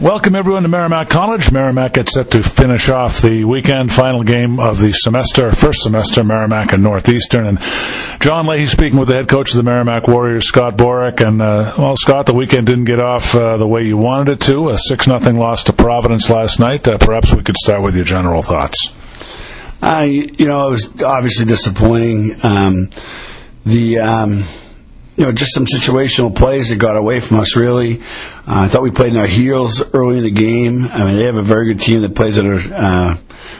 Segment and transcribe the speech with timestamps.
[0.00, 1.52] Welcome everyone to Merrimack College.
[1.52, 6.24] Merrimack gets set to finish off the weekend final game of the semester, first semester,
[6.24, 7.46] Merrimack and Northeastern.
[7.46, 7.60] And
[8.18, 11.24] John Leahy speaking with the head coach of the Merrimack Warriors, Scott Borek.
[11.24, 14.40] And, uh, well, Scott, the weekend didn't get off uh, the way you wanted it
[14.46, 14.68] to.
[14.70, 16.88] A 6 nothing loss to Providence last night.
[16.88, 18.92] Uh, perhaps we could start with your general thoughts.
[19.80, 22.34] Uh, you know, it was obviously disappointing.
[22.42, 22.90] Um,
[23.64, 24.44] the, um,
[25.16, 28.00] you know, just some situational plays that got away from us, really.
[28.46, 30.84] Uh, I thought we played in our heels early in the game.
[30.86, 33.16] I mean, they have a very good team that plays at a uh,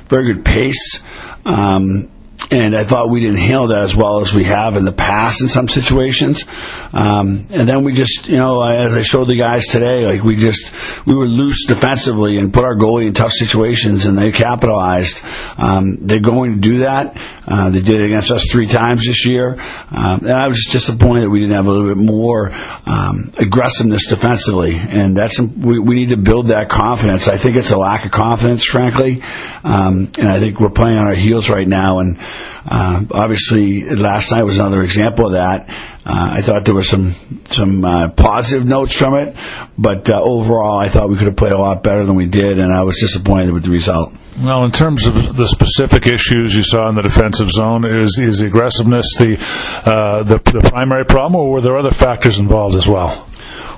[0.08, 1.02] very good pace.
[1.44, 2.10] Um,
[2.50, 5.42] and I thought we didn't handle that as well as we have in the past
[5.42, 6.44] in some situations.
[6.92, 10.36] Um, and then we just, you know, as I showed the guys today, like we
[10.36, 10.72] just
[11.06, 15.20] we were loose defensively and put our goalie in tough situations, and they capitalized.
[15.58, 17.18] Um, they're going to do that.
[17.46, 20.72] Uh, they did it against us three times this year, um, and I was just
[20.72, 22.50] disappointed that we didn't have a little bit more
[22.86, 24.76] um, aggressiveness defensively.
[24.76, 27.28] And that's we, we need to build that confidence.
[27.28, 29.22] I think it's a lack of confidence, frankly,
[29.62, 31.98] um, and I think we're playing on our heels right now.
[31.98, 32.18] And
[32.66, 35.68] Uh, obviously, last night was another example of that.
[36.06, 37.14] Uh, I thought there were some
[37.50, 39.34] some uh, positive notes from it,
[39.78, 42.58] but uh, overall, I thought we could have played a lot better than we did,
[42.58, 44.12] and I was disappointed with the result.
[44.38, 48.40] Well, in terms of the specific issues you saw in the defensive zone, is is
[48.40, 49.38] the aggressiveness the
[49.86, 53.28] uh, the, the primary problem, or were there other factors involved as well?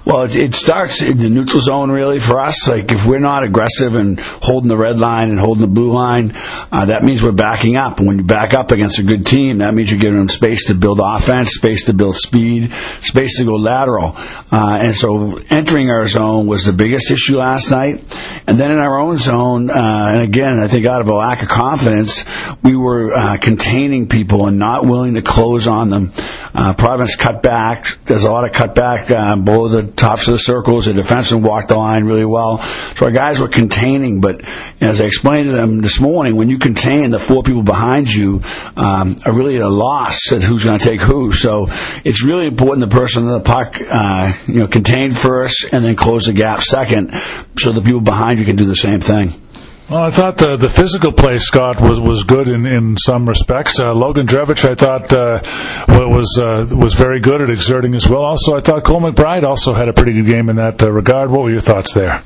[0.06, 2.68] Well, it, it, starts in the neutral zone really for us.
[2.68, 6.33] Like if we're not aggressive and holding the red line and holding the blue line,
[6.70, 7.98] uh, that means we're backing up.
[7.98, 10.66] And when you back up against a good team, that means you're giving them space
[10.66, 14.12] to build offense, space to build speed, space to go lateral.
[14.50, 18.05] Uh, and so entering our zone was the biggest issue last night.
[18.47, 21.42] And then in our own zone, uh, and again, I think out of a lack
[21.42, 22.25] of confidence,
[22.62, 26.12] we were uh, containing people and not willing to close on them.
[26.55, 27.98] Uh, Providence cut back.
[28.06, 30.86] There's a lot of cut back uh, below the tops of the circles.
[30.86, 32.62] The defenseman walked the line really well.
[32.95, 34.42] So our guys were containing, but
[34.80, 38.42] as I explained to them this morning, when you contain the four people behind you
[38.77, 41.33] um, are really at a loss at who's going to take who.
[41.33, 41.67] So
[42.06, 45.96] it's really important the person in the puck, uh, you know, contain first and then
[45.96, 47.12] close the gap second,
[47.58, 49.42] so the people behind you can do the same thing.
[49.90, 53.80] Well, I thought the the physical play, Scott, was, was good in, in some respects.
[53.80, 55.40] Uh, Logan Drevitch, I thought, uh,
[55.89, 58.24] was uh, was very good at exerting his will.
[58.24, 61.30] Also, I thought Cole McBride also had a pretty good game in that uh, regard.
[61.30, 62.22] What were your thoughts there?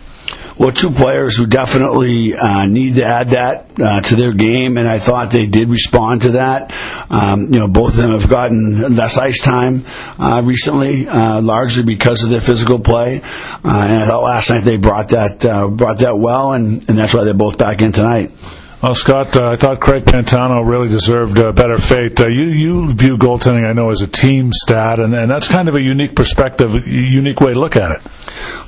[0.58, 4.88] Well, two players who definitely uh, need to add that uh, to their game, and
[4.88, 6.72] I thought they did respond to that.
[7.10, 9.84] Um, you know, both of them have gotten less ice time
[10.18, 13.20] uh, recently, uh, largely because of their physical play.
[13.22, 16.98] Uh, and I thought last night they brought that uh, brought that well, and, and
[16.98, 18.30] that's why they're both back in tonight.
[18.82, 22.18] Well, Scott, uh, I thought Craig Pantano really deserved a better fate.
[22.18, 25.68] Uh, you you view goaltending, I know, as a team stat, and, and that's kind
[25.68, 28.02] of a unique perspective, a unique way to look at it.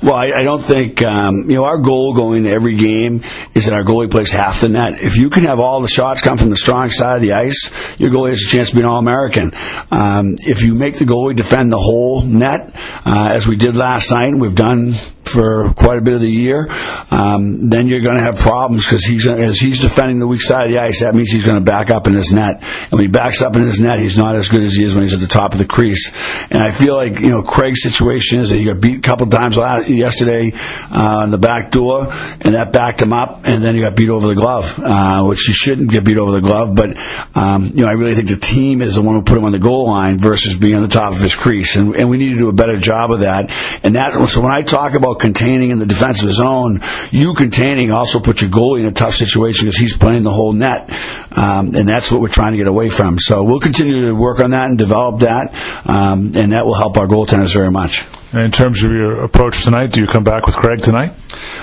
[0.03, 3.23] Well, I, I don't think um, you know our goal going to every game
[3.55, 5.01] is that our goalie plays half the net.
[5.01, 7.71] If you can have all the shots come from the strong side of the ice,
[7.97, 9.51] your goalie has a chance to be an All American.
[9.89, 14.11] Um, if you make the goalie defend the whole net, uh, as we did last
[14.11, 14.93] night, we've done
[15.33, 16.67] for quite a bit of the year,
[17.11, 20.65] um, then you're going to have problems because he's as he's defending the weak side
[20.65, 21.01] of the ice.
[21.01, 23.55] That means he's going to back up in his net, and when he backs up
[23.55, 25.53] in his net, he's not as good as he is when he's at the top
[25.53, 26.11] of the crease.
[26.49, 29.27] And I feel like you know Craig's situation is that he got beat a couple
[29.27, 30.53] times yesterday
[30.91, 32.07] uh, on the back door,
[32.41, 35.41] and that backed him up, and then he got beat over the glove, uh, which
[35.41, 36.75] he shouldn't get beat over the glove.
[36.75, 36.97] But
[37.35, 39.51] um, you know, I really think the team is the one who put him on
[39.51, 42.29] the goal line versus being on the top of his crease, and, and we need
[42.29, 43.51] to do a better job of that.
[43.83, 48.19] And that so when I talk about containing in the defensive zone, you containing also
[48.19, 50.89] put your goalie in a tough situation because he's playing the whole net,
[51.31, 53.17] um, and that's what we're trying to get away from.
[53.19, 55.55] So we'll continue to work on that and develop that,
[55.87, 58.05] um, and that will help our goaltenders very much.
[58.33, 61.13] In terms of your approach tonight, do you come back with Craig tonight?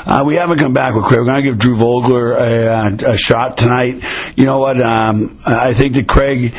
[0.06, 1.18] Uh, we haven't come back with Craig.
[1.18, 4.02] We're going to give Drew Vogler a, a, a shot tonight.
[4.36, 4.80] You know what?
[4.80, 6.54] Um, I think that Craig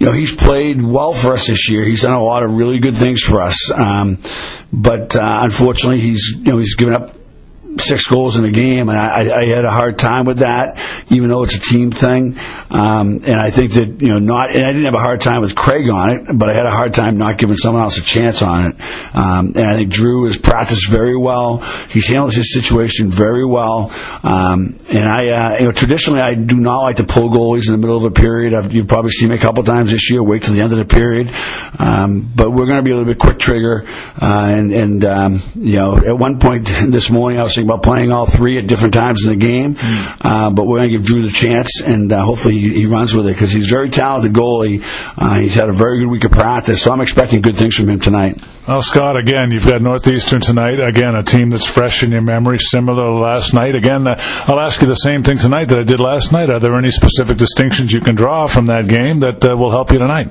[0.00, 1.84] you know, he's played well for us this year.
[1.84, 3.70] He's done a lot of really good things for us.
[3.70, 4.18] Um,
[4.72, 7.14] but uh, unfortunately, he's you know he's given up
[7.80, 10.78] six goals in a game, and I, I, had a hard time with that,
[11.10, 12.38] even though it's a team thing.
[12.70, 15.40] Um, and I think that you know, not, and I didn't have a hard time
[15.40, 18.02] with Craig on it, but I had a hard time not giving someone else a
[18.02, 18.76] chance on it.
[19.14, 21.58] Um, and I think Drew has practiced very well.
[21.88, 23.90] He's handled his situation very well.
[24.22, 27.72] Um, and I, uh, you know, traditionally I do not like to pull goalies in
[27.72, 28.54] the middle of a period.
[28.54, 30.22] I've, you've probably seen me a couple times this year.
[30.22, 31.32] Wait till the end of the period.
[31.78, 33.84] Um, but we're going to be a little bit quick trigger.
[34.20, 37.82] Uh, and, and um, you know, at one point this morning I was thinking about
[37.82, 39.76] playing all three at different times in the game,
[40.20, 43.14] uh, but we're going to give Drew the chance, and uh, hopefully he, he runs
[43.14, 44.82] with it because he's a very talented goalie.
[45.16, 47.88] Uh, he's had a very good week of practice, so I'm expecting good things from
[47.88, 48.42] him tonight.
[48.66, 50.78] Well, Scott, again, you've got Northeastern tonight.
[50.80, 53.74] Again, a team that's fresh in your memory, similar to last night.
[53.74, 54.14] Again, uh,
[54.46, 56.50] I'll ask you the same thing tonight that I did last night.
[56.50, 59.90] Are there any specific distinctions you can draw from that game that uh, will help
[59.92, 60.28] you tonight?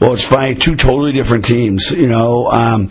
[0.00, 1.90] Well, it's funny, two totally different teams.
[1.90, 2.88] You know, um,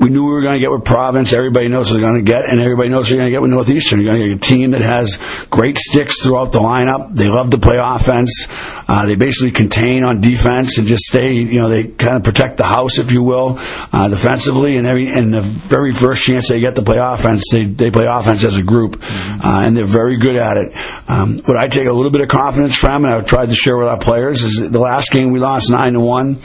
[0.00, 1.32] we knew we were going to get with Providence.
[1.32, 4.00] Everybody knows they're going to get, and everybody knows they're going to get with Northeastern.
[4.00, 5.20] You're going to get a team that has
[5.50, 7.14] great sticks throughout the lineup.
[7.14, 8.48] They love to play offense.
[8.88, 11.34] Uh, they basically contain on defense and just stay.
[11.34, 13.58] You know, they kind of protect the house, if you will,
[13.92, 14.76] uh, defensively.
[14.76, 18.06] And every and the very first chance they get to play offense, they they play
[18.06, 20.72] offense as a group, uh, and they're very good at it.
[21.08, 23.76] Um, what I take a little bit of confidence from, and I've tried to share
[23.76, 26.40] with our players, is the last game we lost nine to one.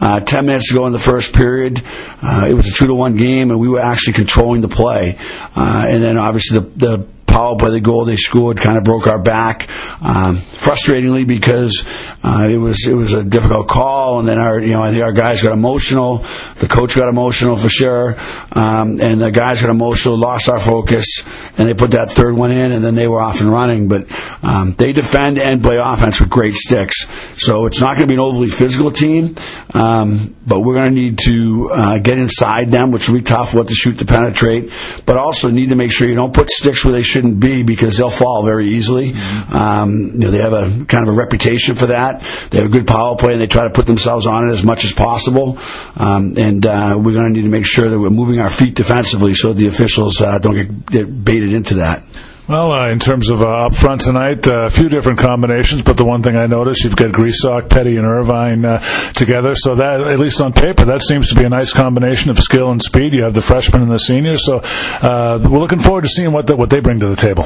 [0.00, 1.82] Uh, ten minutes ago in the first period,
[2.22, 5.18] uh, it was a two to one game, and we were actually controlling the play.
[5.56, 9.06] Uh, and then obviously the, the power by the goal they scored, kind of broke
[9.06, 9.68] our back.
[10.00, 11.84] Um, frustratingly, because
[12.22, 15.02] uh, it was it was a difficult call, and then our you know I think
[15.02, 16.24] our guys got emotional.
[16.56, 18.16] The coach got emotional for sure,
[18.52, 21.24] um, and the guys got emotional, lost our focus,
[21.56, 23.88] and they put that third one in, and then they were off and running.
[23.88, 24.06] But
[24.42, 28.14] um, they defend and play offense with great sticks, so it's not going to be
[28.14, 29.36] an overly physical team,
[29.74, 33.54] um, but we're going to need to uh, get inside them, which will be tough.
[33.54, 34.70] What to shoot to penetrate,
[35.06, 37.96] but also need to make sure you don't put sticks where they shouldn't be because
[37.96, 39.12] they'll fall very easily.
[39.52, 42.22] Um, you know, they have a kind of a reputation for that.
[42.50, 44.64] They have a good power play and they try to put themselves on it as
[44.64, 45.58] much as possible.
[45.96, 48.74] Um, and uh, we're going to need to make sure that we're moving our feet
[48.74, 52.04] defensively so the officials uh, don't get, get baited into that.
[52.48, 55.98] Well, uh, in terms of uh, up front tonight, uh, a few different combinations, but
[55.98, 58.78] the one thing I noticed, you've got Gresock, Petty, and Irvine uh,
[59.12, 59.54] together.
[59.54, 62.70] So that, at least on paper, that seems to be a nice combination of skill
[62.70, 63.12] and speed.
[63.12, 66.46] You have the freshmen and the seniors, so uh, we're looking forward to seeing what
[66.46, 67.44] the, what they bring to the table.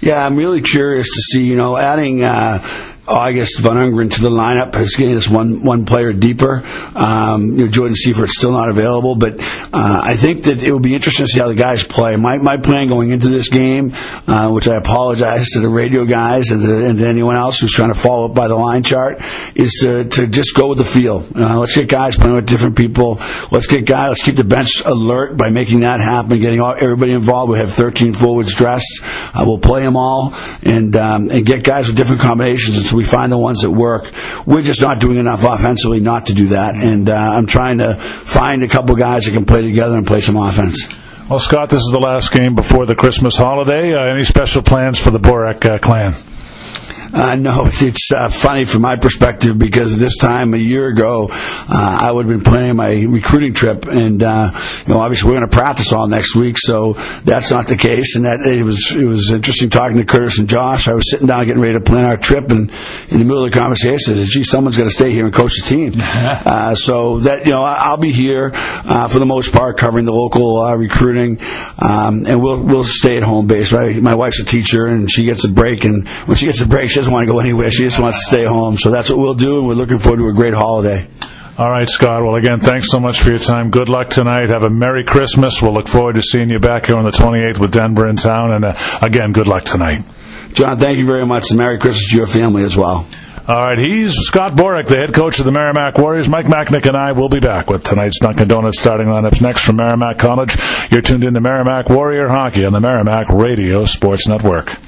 [0.00, 2.66] Yeah, I'm really curious to see, you know, adding uh,
[3.06, 6.62] August von Ungern to the lineup is getting us one one player deeper.
[6.94, 10.94] Um, you know, Jordan still not available, but uh, I think that it will be
[10.94, 12.14] interesting to see how the guys play.
[12.14, 13.94] My my plan going into this game,
[14.28, 17.72] uh, which I apologize to the radio guys and to, and to anyone else who's
[17.72, 19.20] trying to follow up by the line chart,
[19.56, 21.26] is to, to just go with the feel.
[21.34, 23.20] Uh, let's get guys playing with different people.
[23.50, 24.10] Let's get guys.
[24.10, 27.50] Let's keep the bench alert by making that happen, getting all, everybody involved.
[27.50, 29.00] We have 13 forwards dressed.
[29.02, 33.30] Uh, we'll play them all and um, and get guys with different combinations we find
[33.30, 34.12] the ones that work.
[34.46, 37.94] We're just not doing enough offensively not to do that, and uh, I'm trying to
[37.94, 40.88] find a couple guys that can play together and play some offense.
[41.28, 43.94] Well, Scott, this is the last game before the Christmas holiday.
[43.94, 46.12] Uh, any special plans for the Borek uh, clan?
[47.12, 51.98] Uh, no, it's uh, funny from my perspective because this time a year ago, uh,
[52.00, 54.50] I would have been planning my recruiting trip, and uh,
[54.86, 56.94] you know, obviously we're going to practice all next week, so
[57.24, 58.16] that's not the case.
[58.16, 60.88] And that it was it was interesting talking to Curtis and Josh.
[60.88, 62.70] I was sitting down getting ready to plan our trip, and
[63.08, 65.34] in the middle of the conversation, I said, "Gee, someone's going to stay here and
[65.34, 69.52] coach the team." uh, so that you know, I'll be here uh, for the most
[69.52, 71.40] part covering the local uh, recruiting,
[71.78, 73.70] um, and we'll we'll stay at home base.
[73.70, 76.66] Right, my wife's a teacher, and she gets a break, and when she gets a
[76.66, 77.68] break, she doesn't want to go anywhere.
[77.68, 78.76] She just wants to stay home.
[78.76, 81.08] So that's what we'll do, and we're looking forward to a great holiday.
[81.58, 82.22] All right, Scott.
[82.22, 83.70] Well, again, thanks so much for your time.
[83.70, 84.50] Good luck tonight.
[84.50, 85.60] Have a Merry Christmas.
[85.60, 88.52] We'll look forward to seeing you back here on the 28th with Denver in town.
[88.52, 90.04] And uh, again, good luck tonight.
[90.52, 93.08] John, thank you very much, and Merry Christmas to your family as well.
[93.48, 96.28] All right, he's Scott Borek, the head coach of the Merrimack Warriors.
[96.28, 99.76] Mike Macknick and I will be back with tonight's Dunkin' Donuts starting lineups next from
[99.76, 100.56] Merrimack College.
[100.92, 104.78] You're tuned in to Merrimack Warrior Hockey on the Merrimack Radio Sports Network.